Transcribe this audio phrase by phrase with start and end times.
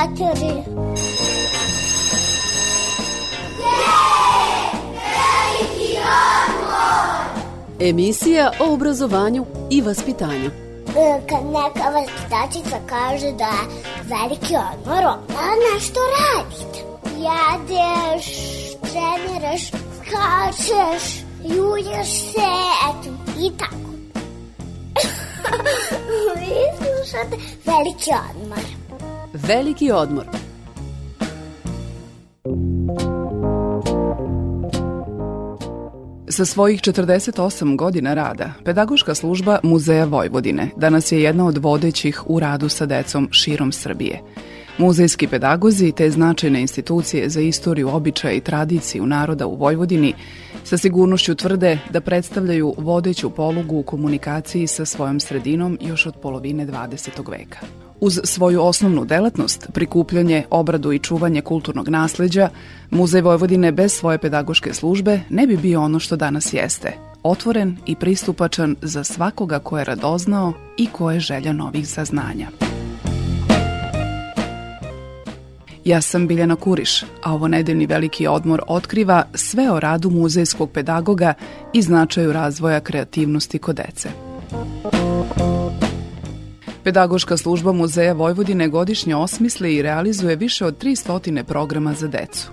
[0.00, 0.62] Četiri.
[7.80, 10.50] Emisija o obrazovanju i vaspitanju.
[10.96, 16.78] E, Kad neka vaspitačica kaže da je veliki odmor, onda nešto radite.
[17.04, 18.26] Jedeš,
[18.80, 22.50] treniraš, skačeš, julješ se,
[22.90, 23.90] eto, i tako.
[26.40, 28.79] Vi slušate veliki odmor.
[29.48, 30.24] Veliki odmor.
[36.28, 42.40] Sa svojih 48 godina rada, pedagoška služba Muzeja Vojvodine danas je jedna od vodećih u
[42.40, 44.20] radu sa decom širom Srbije.
[44.78, 50.14] Muzejski pedagozi te značajne institucije za istoriju, običaje i tradiciju naroda u Vojvodini
[50.64, 56.66] sa sigurnošću tvrde da predstavljaju vodeću polugu u komunikaciji sa svojom sredinom još od polovine
[56.66, 57.30] 20.
[57.30, 57.89] veka.
[58.00, 62.48] Uz svoju osnovnu delatnost, prikupljanje, obradu i čuvanje kulturnog nasleđa,
[62.90, 67.94] Muzej Vojvodine bez svoje pedagoške službe ne bi bio ono što danas jeste, otvoren i
[67.96, 72.48] pristupačan za svakoga ko je radoznao i ko je želja novih saznanja.
[75.84, 81.34] Ja sam Biljana Kuriš, a ovo nedeljni veliki odmor otkriva sve o radu muzejskog pedagoga
[81.72, 84.08] i značaju razvoja kreativnosti kod dece.
[86.90, 92.50] Pedagoška služba Muzeja Vojvodine godišnje osmisli i realizuje više od 300 programa za decu.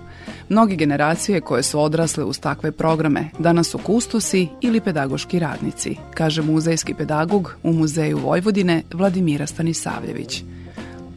[0.48, 6.42] Mnogi generacije koje su odrasle uz takve programe danas su kustosi ili pedagoški radnici, kaže
[6.42, 10.42] muzejski pedagog u Muzeju Vojvodine Vladimira Stanisavljević.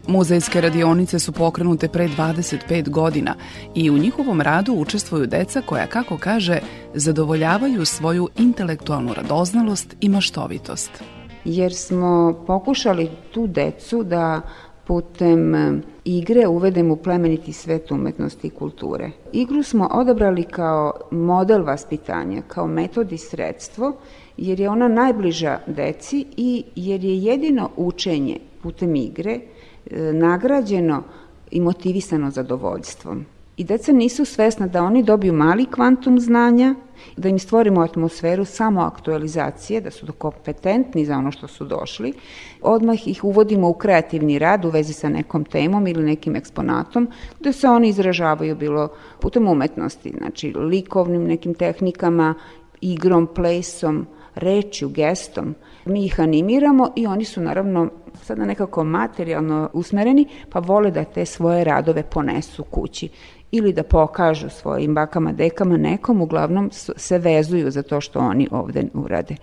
[0.07, 3.35] Muzejske radionice su pokrenute pre 25 godina
[3.75, 6.59] i u njihovom radu učestvuju deca koja, kako kaže,
[6.93, 11.20] zadovoljavaju svoju intelektualnu radoznalost i maštovitost.
[11.45, 14.41] Jer smo pokušali tu decu da
[14.87, 19.11] putem e, igre uvedemo u plemeniti svet umetnosti i kulture.
[19.33, 23.93] Igru smo odabrali kao model vaspitanja, kao metod i sredstvo,
[24.37, 29.39] jer je ona najbliža deci i jer je jedino učenje putem igre
[29.85, 31.03] E, nagrađeno
[31.51, 33.25] i motivisano zadovoljstvom.
[33.61, 36.75] I deca nisu svesna da oni dobiju mali kvantum znanja,
[37.17, 42.13] da im stvorimo atmosferu samo aktualizacije, da su kompetentni za ono što su došli.
[42.61, 47.07] Odmah ih uvodimo u kreativni rad u vezi sa nekom temom ili nekim eksponatom,
[47.39, 48.87] gde se oni izražavaju bilo
[49.19, 52.33] putem umetnosti, znači likovnim nekim tehnikama,
[52.81, 55.55] igrom, plesom, rečju, gestom.
[55.85, 57.89] Mi ih animiramo i oni su naravno
[58.23, 63.09] sada nekako materijalno usmereni, pa vole da te svoje radove ponesu kući
[63.51, 68.83] ili da pokažu svojim bakama, dekama, nekom, uglavnom se vezuju za to što oni ovde
[68.93, 69.35] urade.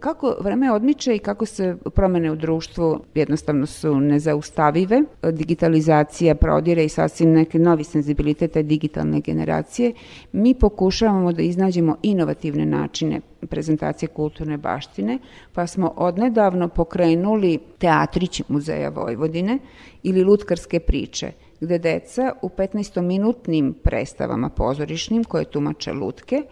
[0.00, 5.02] Kako vreme odmiče i kako se promene u društvu jednostavno su nezaustavive,
[5.32, 9.92] digitalizacija prodire i sasvim neki novi senzibilitete digitalne generacije,
[10.32, 15.18] mi pokušavamo da iznađemo inovativne načine prezentacije kulturne baštine,
[15.52, 19.58] pa smo odnedavno pokrenuli Teatrić muzeja Vojvodine
[20.02, 26.42] ili Lutkarske priče– gde deca u 15-minutnim predstavama pozorišnim koje tumače lutke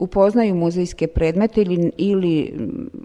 [0.00, 2.54] upoznaju muzejske predmete ili, ili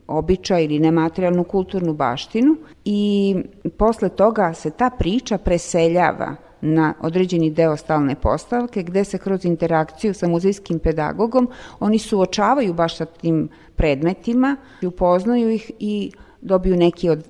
[0.08, 2.56] običaj ili nematerijalnu kulturnu baštinu
[2.86, 3.36] i
[3.78, 10.14] posle toga se ta priča preseljava na određeni deo stalne postavke gde se kroz interakciju
[10.14, 11.50] sa muzejskim pedagogom
[11.80, 16.12] oni suočavaju baš sa tim predmetima, upoznaju ih i
[16.42, 17.28] dobiju neki od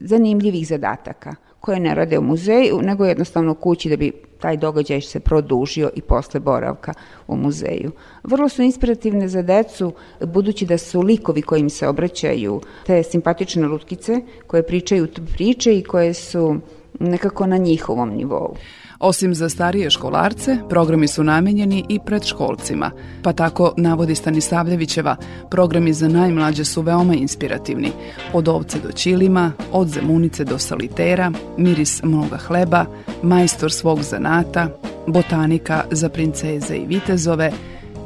[0.00, 5.20] zanimljivih zadataka koje ne rade u muzeju, nego jednostavno kući da bi taj događaj se
[5.20, 6.94] produžio i posle boravka
[7.28, 7.92] u muzeju.
[8.24, 14.20] Vrlo su inspirativne za decu, budući da su likovi kojim se obraćaju te simpatične lutkice
[14.46, 16.56] koje pričaju priče i koje su
[17.00, 18.56] nekako na njihovom nivou.
[19.02, 22.90] Osim za starije školarce, programi su namenjeni i predškolcima,
[23.22, 25.16] pa tako, navodi Stanisavljevićeva,
[25.50, 27.92] programi za najmlađe su veoma inspirativni.
[28.32, 32.84] Od ovce do ćilima, od zemunice do salitera, miris mnoga hleba,
[33.22, 34.68] majstor svog zanata,
[35.06, 37.52] botanika za princeze i vitezove,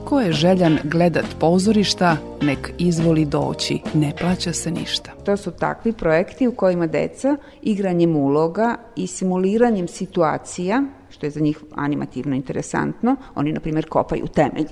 [0.06, 5.10] ko je željan gledat pozorišta, nek izvoli doći, ne plaća se ništa.
[5.24, 11.40] To su takvi projekti u kojima deca igranjem uloga i simuliranjem situacija, što je za
[11.40, 14.66] njih animativno interesantno, oni na primjer kopaju temelj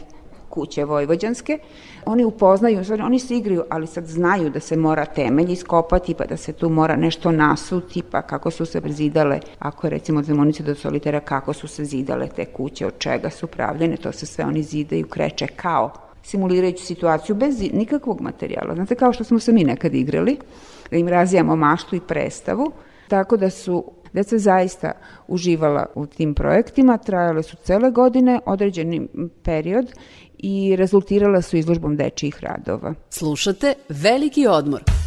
[0.55, 1.59] kuće vojvođanske,
[2.07, 6.37] oni upoznaju, oni se igraju, ali sad znaju da se mora temelj iskopati, pa da
[6.37, 10.63] se tu mora nešto nasuti, pa kako su se zidale, ako je recimo od Zemunice
[10.63, 14.45] do Solitera, kako su se zidale te kuće, od čega su pravljene, to se sve
[14.45, 15.91] oni zidaju, kreče kao
[16.23, 18.75] simulirajući situaciju bez nikakvog materijala.
[18.75, 20.39] Znate, kao što smo se mi nekad igrali,
[20.91, 22.73] da im razijamo maštu i predstavu,
[23.09, 23.85] tako da su
[24.15, 24.93] Deca zaista
[25.29, 29.09] uživala u tim projektima, trajale su cele godine, određeni
[29.43, 29.93] period
[30.39, 32.95] i rezultirala su izložbom dečijih radova.
[33.11, 35.04] Slušate Veliki odmor.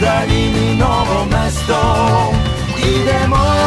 [0.00, 1.80] daljini novo mesto.
[2.78, 3.57] Idemo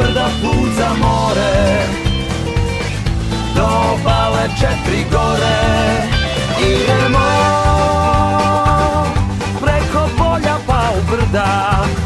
[0.00, 1.86] brda put za more.
[3.54, 5.60] Do obale četiri gore.
[6.60, 7.28] Idemo
[9.60, 11.99] preko polja pa u brda.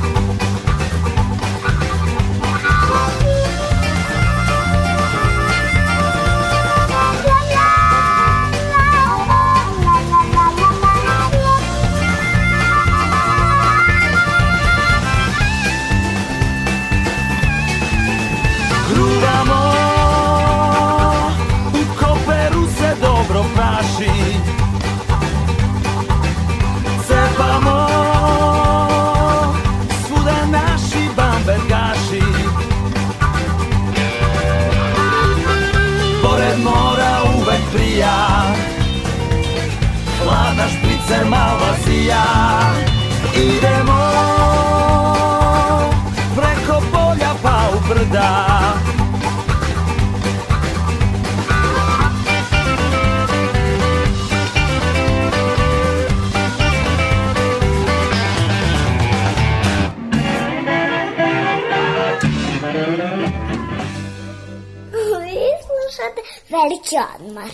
[66.65, 67.51] Veliki odmor.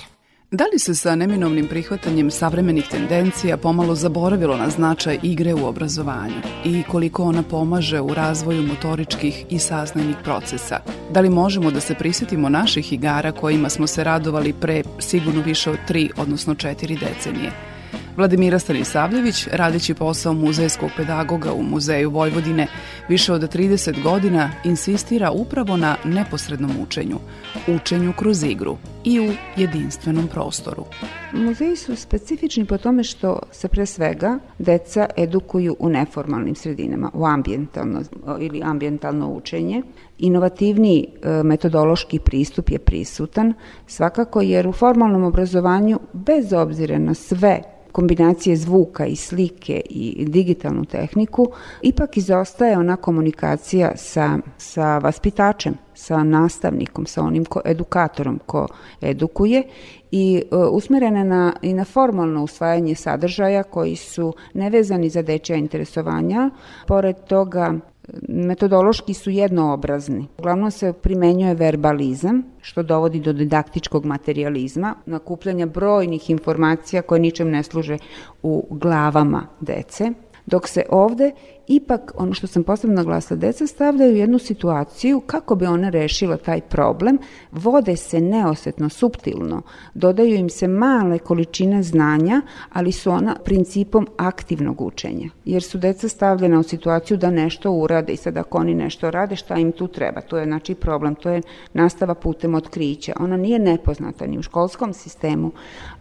[0.53, 6.41] Da li se sa neminovnim prihvatanjem savremenih tendencija pomalo zaboravilo na značaj igre u obrazovanju
[6.65, 10.81] i koliko ona pomaže u razvoju motoričkih i saznajnih procesa?
[11.11, 15.71] Da li možemo da se prisetimo naših igara kojima smo se radovali pre sigurno više
[15.71, 17.70] od tri, odnosno četiri decenije?
[18.21, 22.67] Vladimira Stanisavljević, radeći posao muzejskog pedagoga u Muzeju Vojvodine,
[23.09, 27.17] više od 30 godina insistira upravo na neposrednom učenju,
[27.69, 30.85] učenju kroz igru i u jedinstvenom prostoru.
[31.33, 37.27] Muzeji su specifični po tome što se pre svega deca edukuju u neformalnim sredinama, u
[37.27, 38.03] ambientalno
[38.41, 39.83] ili ambientalno učenje.
[40.19, 43.55] Inovativni e, metodološki pristup je prisutan,
[43.87, 50.85] svakako jer u formalnom obrazovanju, bez obzira na sve kombinacije zvuka i slike i digitalnu
[50.85, 51.47] tehniku,
[51.83, 58.67] ipak izostaje ona komunikacija sa, sa vaspitačem, sa nastavnikom, sa onim ko, edukatorom ko
[59.01, 59.63] edukuje
[60.11, 66.51] i e, usmerene na, i na formalno usvajanje sadržaja koji su nevezani za dečja interesovanja.
[66.87, 67.75] Pored toga,
[68.29, 70.27] metodološki su jednoobrazni.
[70.39, 77.63] Uglavnom se primenjuje verbalizam, što dovodi do didaktičkog materializma, nakupljanja brojnih informacija koje ničem ne
[77.63, 77.99] služe
[78.43, 80.11] u glavama dece,
[80.47, 81.31] dok se ovde
[81.71, 86.61] ipak, ono što sam posebno naglasila, deca stavljaju jednu situaciju kako bi ona rešila taj
[86.61, 87.19] problem,
[87.53, 89.63] vode se neosetno, suptilno,
[89.95, 96.09] dodaju im se male količine znanja, ali su ona principom aktivnog učenja, jer su deca
[96.09, 99.89] stavljena u situaciju da nešto urade i sad ako oni nešto rade, šta im tu
[99.89, 100.21] treba?
[100.21, 103.13] To je znači problem, to je nastava putem otkrića.
[103.21, 105.53] Ona nije nepoznata ni u školskom sistemu,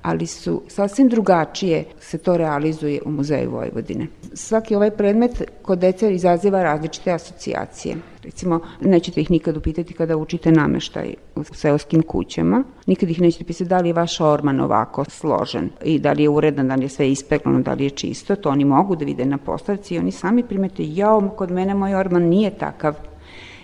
[0.01, 4.07] ali su sasvim drugačije se to realizuje u Muzeju Vojvodine.
[4.33, 7.95] Svaki ovaj predmet kod dece izaziva različite asocijacije.
[8.23, 12.63] Recimo, nećete ih nikad upitati kada učite nameštaj u seoskim kućama.
[12.85, 16.29] Nikad ih nećete pisati da li je vaš orman ovako složen i da li je
[16.29, 18.35] uredan, da li je sve ispeglano, da li je čisto.
[18.35, 21.95] To oni mogu da vide na postavci i oni sami primete, jao, kod mene moj
[21.95, 22.95] orman nije takav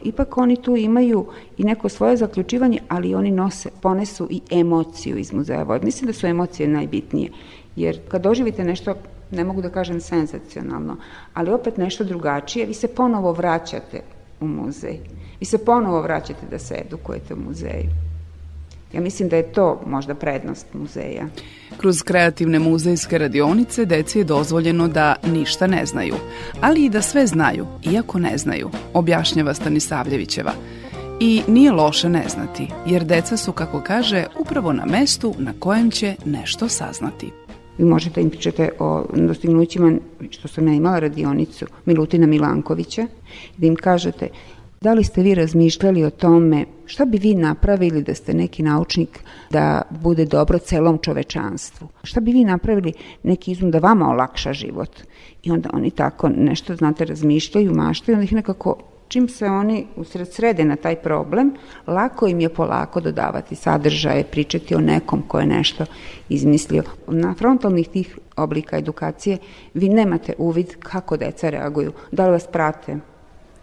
[0.05, 1.25] ipak oni tu imaju
[1.57, 5.79] i neko svoje zaključivanje, ali oni nose, ponesu i emociju iz muzeja.
[5.81, 7.29] Mislim da su emocije najbitnije,
[7.75, 8.95] jer kad doživite nešto
[9.31, 10.97] ne mogu da kažem senzacionalno,
[11.33, 14.01] ali opet nešto drugačije, vi se ponovo vraćate
[14.41, 14.99] u muzej.
[15.39, 17.89] Vi se ponovo vraćate da se edukujete u muzeju.
[18.93, 21.25] Ja mislim da je to možda prednost muzeja.
[21.77, 26.15] Kroz kreativne muzejske radionice deci je dozvoljeno da ništa ne znaju,
[26.61, 30.51] ali i da sve znaju, iako ne znaju, objašnjava Stanisavljevićeva.
[31.19, 35.91] I nije loše ne znati, jer deca su, kako kaže, upravo na mestu na kojem
[35.91, 37.44] će nešto saznati.
[37.77, 39.93] Vi možete im pričate o dostignućima,
[40.29, 43.07] što sam ja imala radionicu, Milutina Milankovića,
[43.57, 44.29] da im kažete
[44.85, 49.19] Da li ste vi razmišljali o tome šta bi vi napravili da ste neki naučnik
[49.51, 51.87] da bude dobro celom čovečanstvu?
[52.03, 54.99] Šta bi vi napravili neki izum da vama olakša život?
[55.43, 58.77] I onda oni tako nešto, znate, razmišljaju, maštaju, onda ih nekako
[59.07, 61.53] čim se oni usred srede na taj problem,
[61.87, 65.85] lako im je polako dodavati sadržaje, pričati o nekom ko je nešto
[66.29, 66.83] izmislio.
[67.07, 69.37] Na frontalnih tih oblika edukacije
[69.73, 72.97] vi nemate uvid kako deca reaguju, da li vas prate,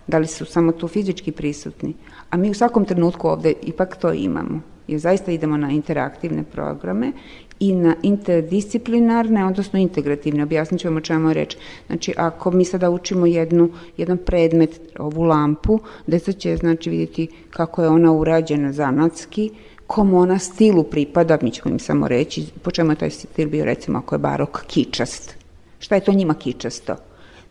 [0.06, 1.94] da li su samo tu fizički prisutni,
[2.30, 4.60] a mi u svakom trenutku ovde ipak to imamo.
[4.88, 7.12] Jer zaista idemo na interaktivne programe
[7.62, 10.42] i na interdisciplinarne, odnosno integrativne.
[10.42, 11.56] Objasnit ću vam o čemu je reč.
[11.86, 17.82] Znači, ako mi sada učimo jednu, jedan predmet, ovu lampu, deca će znači, vidjeti kako
[17.82, 19.50] je ona urađena zanatski,
[19.86, 23.64] kom ona stilu pripada, mi ćemo im samo reći po čemu je taj stil bio,
[23.64, 25.36] recimo, ako je barok kičast.
[25.78, 26.96] Šta je to njima kičasto?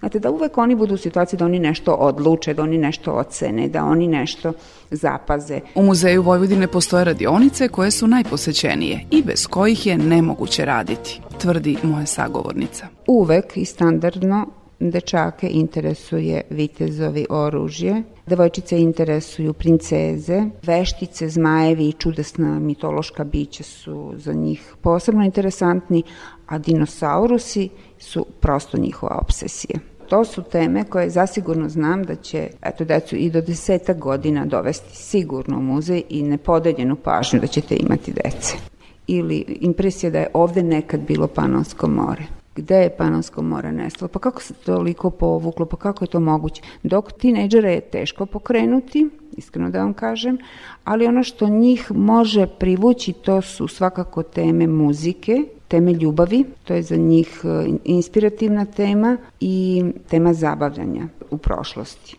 [0.02, 3.68] Znate, da uvek oni budu u situaciji da oni nešto odluče, da oni nešto ocene,
[3.68, 4.54] da oni nešto
[4.92, 5.60] zapaze.
[5.76, 11.78] U Muzeju Vojvodine postoje radionice koje su najposećenije i bez kojih je nemoguće raditi, tvrdi
[11.84, 12.88] moja sagovornica.
[13.08, 14.48] Uvek i standardno
[14.80, 24.34] dečake interesuje vitezovi oružje, devojčice interesuju princeze, veštice, zmajevi i čudesna mitološka bića su za
[24.34, 26.04] njih posebno interesantni,
[26.48, 32.86] a dinosaurusi su prosto njihova obsesija to su teme koje zasigurno znam da će eto,
[32.86, 38.14] decu i do deseta godina dovesti sigurno u muzej i nepodeljenu pažnju da ćete imati
[38.24, 38.58] dece.
[39.08, 42.24] Ili impresija da je ovde nekad bilo Panonsko more
[42.56, 46.62] gde je Panonsko more nestalo, pa kako se toliko povuklo, pa kako je to moguće.
[46.84, 50.38] Dok tinejdžera je teško pokrenuti, iskreno da vam kažem,
[50.84, 56.82] ali ono što njih može privući to su svakako teme muzike, teme ljubavi, to je
[56.82, 62.18] za njih e, inspirativna tema i tema zabavljanja u prošlosti.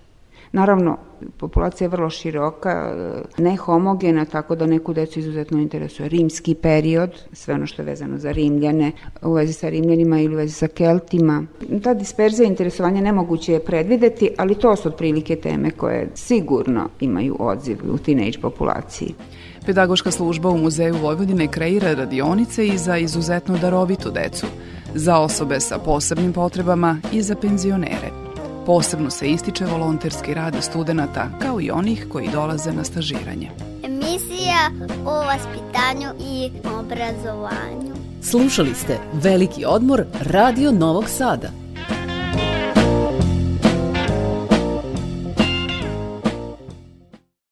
[0.52, 0.96] Naravno,
[1.36, 7.10] populacija je vrlo široka, e, ne homogena, tako da neku decu izuzetno interesuje rimski period,
[7.32, 8.92] sve ono što je vezano za Rimljane,
[9.22, 11.44] u vezi sa Rimljanima ili u vezi sa Keltima.
[11.82, 17.78] Ta disperzija interesovanja nemoguće je predvideti, ali to su otprilike teme koje sigurno imaju odziv
[17.92, 19.14] u teenage populaciji.
[19.66, 24.46] Pedagoška služba u Muzeju Vojvodine kreira radionice i za izuzetno darovitu decu,
[24.94, 28.10] za osobe sa posebnim potrebama i za penzionere.
[28.66, 33.50] Posebno se ističe volonterski rad studenta, kao i onih koji dolaze na stažiranje.
[33.84, 34.70] Emisija
[35.06, 36.50] o vaspitanju i
[36.80, 37.94] obrazovanju.
[38.22, 41.61] Slušali ste Veliki odmor Radio Novog Sada.